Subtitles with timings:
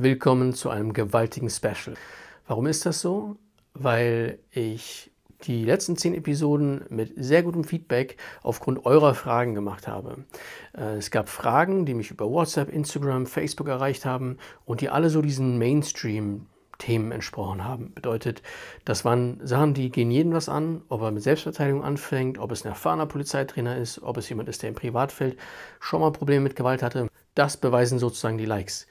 [0.00, 1.96] willkommen zu einem gewaltigen Special.
[2.46, 3.34] Warum ist das so?
[3.74, 5.10] Weil ich
[5.42, 10.24] die letzten zehn Episoden mit sehr gutem Feedback aufgrund eurer Fragen gemacht habe.
[10.76, 15.10] Äh, es gab Fragen, die mich über WhatsApp, Instagram, Facebook erreicht haben und die alle
[15.10, 16.46] so diesen Mainstream
[16.78, 17.92] Themen entsprochen haben.
[17.92, 18.42] Bedeutet,
[18.84, 22.64] das waren Sachen, die gehen jeden was an, ob er mit Selbstverteidigung anfängt, ob es
[22.64, 25.36] ein erfahrener Polizeitrainer ist, ob es jemand ist, der im Privatfeld
[25.80, 27.08] schon mal Probleme mit Gewalt hatte.
[27.34, 28.86] Das beweisen sozusagen die Likes.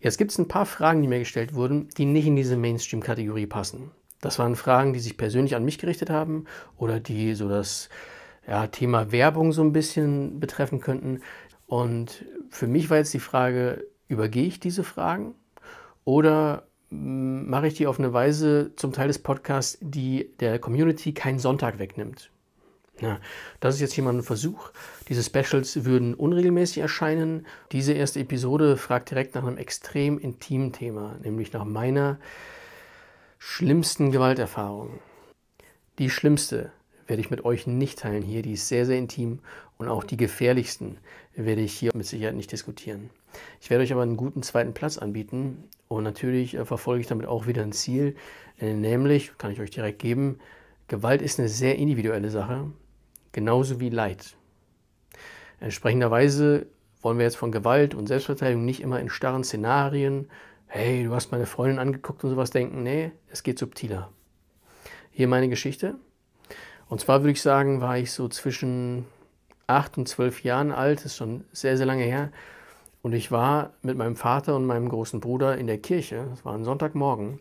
[0.00, 3.46] Jetzt gibt es ein paar Fragen, die mir gestellt wurden, die nicht in diese Mainstream-Kategorie
[3.46, 3.90] passen.
[4.20, 6.46] Das waren Fragen, die sich persönlich an mich gerichtet haben
[6.76, 7.88] oder die so das
[8.46, 11.20] ja, Thema Werbung so ein bisschen betreffen könnten.
[11.66, 15.34] Und für mich war jetzt die Frage, übergehe ich diese Fragen
[16.04, 21.38] oder mache ich die auf eine Weise zum Teil des Podcasts, die der Community keinen
[21.38, 22.30] Sonntag wegnimmt.
[23.00, 23.18] Ja,
[23.60, 24.70] das ist jetzt hier mal ein Versuch.
[25.08, 27.46] Diese Specials würden unregelmäßig erscheinen.
[27.72, 32.18] Diese erste Episode fragt direkt nach einem extrem intimen Thema, nämlich nach meiner
[33.38, 35.00] schlimmsten Gewalterfahrung.
[35.98, 36.72] Die schlimmste
[37.06, 39.40] werde ich mit euch nicht teilen hier, die ist sehr, sehr intim
[39.78, 40.98] und auch die gefährlichsten
[41.34, 43.10] werde ich hier mit Sicherheit nicht diskutieren.
[43.60, 47.26] Ich werde euch aber einen guten zweiten Platz anbieten und natürlich äh, verfolge ich damit
[47.26, 48.14] auch wieder ein Ziel,
[48.60, 50.38] nämlich, kann ich euch direkt geben,
[50.90, 52.70] Gewalt ist eine sehr individuelle Sache,
[53.32, 54.36] genauso wie Leid.
[55.60, 56.66] Entsprechenderweise
[57.02, 60.28] wollen wir jetzt von Gewalt und Selbstverteidigung nicht immer in starren Szenarien,
[60.66, 62.82] hey, du hast meine Freundin angeguckt und sowas denken.
[62.82, 64.10] Nee, es geht subtiler.
[65.10, 65.96] Hier meine Geschichte.
[66.88, 69.04] Und zwar würde ich sagen, war ich so zwischen
[69.66, 72.30] acht und zwölf Jahren alt, das ist schon sehr, sehr lange her.
[73.02, 76.28] Und ich war mit meinem Vater und meinem großen Bruder in der Kirche.
[76.32, 77.40] Es war ein Sonntagmorgen.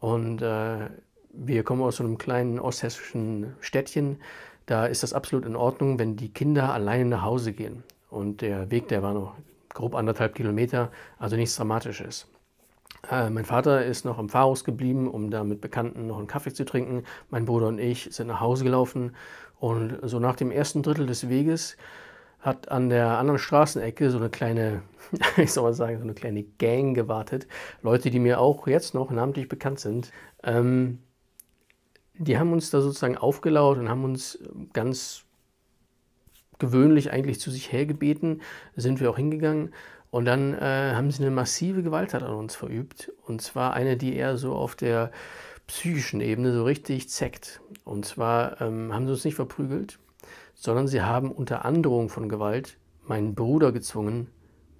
[0.00, 0.88] Und äh,
[1.32, 4.18] wir kommen aus so einem kleinen osthessischen Städtchen.
[4.66, 7.82] Da ist das absolut in Ordnung, wenn die Kinder alleine nach Hause gehen.
[8.10, 9.34] Und der Weg, der war noch
[9.70, 12.28] grob anderthalb Kilometer, also nichts Dramatisches.
[13.10, 16.52] Äh, mein Vater ist noch am Pfarrhaus geblieben, um da mit Bekannten noch einen Kaffee
[16.52, 17.04] zu trinken.
[17.30, 19.16] Mein Bruder und ich sind nach Hause gelaufen.
[19.58, 21.76] Und so nach dem ersten Drittel des Weges
[22.40, 24.82] hat an der anderen Straßenecke so eine kleine,
[25.36, 27.46] ich soll mal sagen, so eine kleine Gang gewartet.
[27.82, 30.10] Leute, die mir auch jetzt noch namentlich bekannt sind.
[30.42, 30.98] Ähm,
[32.14, 34.38] die haben uns da sozusagen aufgelaut und haben uns
[34.72, 35.24] ganz
[36.58, 38.42] gewöhnlich eigentlich zu sich hergebeten.
[38.76, 39.72] Sind wir auch hingegangen.
[40.10, 43.10] Und dann äh, haben sie eine massive Gewalttat an uns verübt.
[43.26, 45.10] Und zwar eine, die eher so auf der
[45.66, 47.60] psychischen Ebene so richtig zeckt.
[47.84, 49.98] Und zwar ähm, haben sie uns nicht verprügelt,
[50.54, 54.28] sondern sie haben unter Androhung von Gewalt meinen Bruder gezwungen,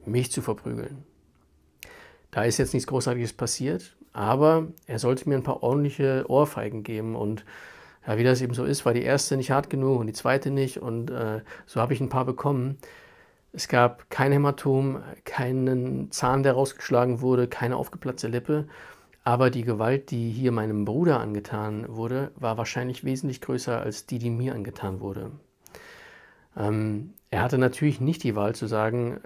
[0.05, 1.05] mich zu verprügeln.
[2.31, 7.17] Da ist jetzt nichts Großartiges passiert, aber er sollte mir ein paar ordentliche Ohrfeigen geben
[7.17, 7.45] und
[8.07, 10.51] ja, wie das eben so ist, war die erste nicht hart genug und die zweite
[10.51, 12.79] nicht und äh, so habe ich ein paar bekommen.
[13.53, 18.67] Es gab kein Hämatom, keinen Zahn, der rausgeschlagen wurde, keine aufgeplatzte Lippe,
[19.25, 24.19] aber die Gewalt, die hier meinem Bruder angetan wurde, war wahrscheinlich wesentlich größer als die,
[24.19, 25.31] die mir angetan wurde.
[26.57, 29.21] Ähm, er hatte natürlich nicht die Wahl zu sagen,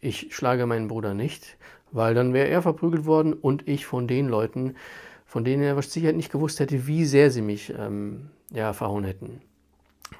[0.00, 1.56] ich schlage meinen Bruder nicht,
[1.92, 4.76] weil dann wäre er verprügelt worden und ich von den Leuten,
[5.24, 9.40] von denen er sicher nicht gewusst hätte, wie sehr sie mich ähm, ja, verhauen hätten.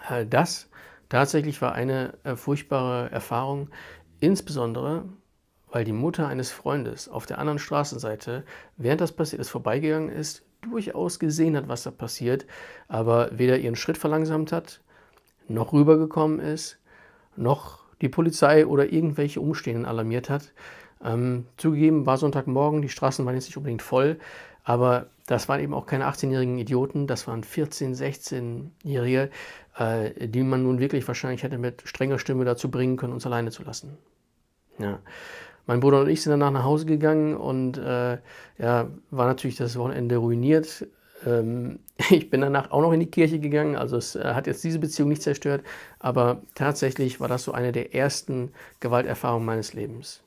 [0.08, 0.68] Äh, das
[1.08, 3.68] tatsächlich war eine äh, furchtbare Erfahrung,
[4.20, 5.04] insbesondere
[5.72, 8.44] weil die Mutter eines Freundes auf der anderen Straßenseite,
[8.76, 12.46] während das passiert ist, vorbeigegangen ist, durchaus gesehen hat, was da passiert,
[12.88, 14.80] aber weder ihren Schritt verlangsamt hat,
[15.48, 16.78] noch rübergekommen ist,
[17.36, 20.52] noch die Polizei oder irgendwelche Umstehenden alarmiert hat.
[21.02, 24.18] Ähm, zugegeben war Sonntagmorgen, die Straßen waren jetzt nicht unbedingt voll,
[24.64, 29.30] aber das waren eben auch keine 18-jährigen Idioten, das waren 14-, 16-Jährige,
[29.76, 33.50] äh, die man nun wirklich wahrscheinlich hätte mit strenger Stimme dazu bringen können, uns alleine
[33.50, 33.96] zu lassen.
[34.78, 34.98] Ja.
[35.66, 38.18] Mein Bruder und ich sind danach nach Hause gegangen und äh,
[38.58, 40.86] ja, war natürlich das Wochenende ruiniert.
[41.24, 41.78] Ähm,
[42.10, 44.80] ich bin danach auch noch in die Kirche gegangen, also es äh, hat jetzt diese
[44.80, 45.62] Beziehung nicht zerstört,
[45.98, 50.22] aber tatsächlich war das so eine der ersten Gewalterfahrungen meines Lebens.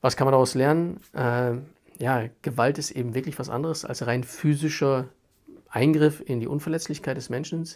[0.00, 1.00] Was kann man daraus lernen?
[1.14, 1.54] Äh,
[1.98, 5.08] ja, Gewalt ist eben wirklich was anderes als rein physischer
[5.68, 7.68] Eingriff in die Unverletzlichkeit des Menschen.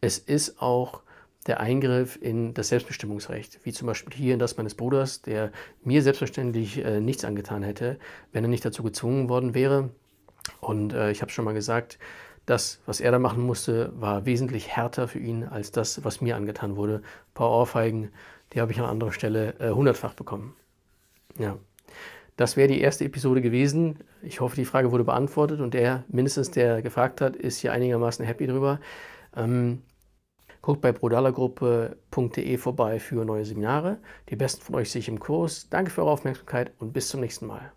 [0.00, 1.02] Es ist auch
[1.46, 5.52] der Eingriff in das Selbstbestimmungsrecht, wie zum Beispiel hier in das meines Bruders, der
[5.84, 7.98] mir selbstverständlich äh, nichts angetan hätte,
[8.32, 9.90] wenn er nicht dazu gezwungen worden wäre.
[10.60, 11.98] Und äh, ich habe schon mal gesagt,
[12.46, 16.36] das, was er da machen musste, war wesentlich härter für ihn als das, was mir
[16.36, 16.96] angetan wurde.
[16.96, 18.10] Ein paar Ohrfeigen,
[18.52, 20.54] die habe ich an anderer Stelle äh, hundertfach bekommen.
[21.38, 21.58] Ja.
[22.36, 24.00] Das wäre die erste Episode gewesen.
[24.22, 28.24] Ich hoffe, die Frage wurde beantwortet und der, mindestens der gefragt hat, ist hier einigermaßen
[28.26, 28.78] happy drüber.
[29.34, 29.82] Ähm,
[30.60, 33.98] guckt bei brodalagruppe.de vorbei für neue Seminare.
[34.28, 35.68] Die besten von euch sehe ich im Kurs.
[35.70, 37.72] Danke für eure Aufmerksamkeit und bis zum nächsten Mal.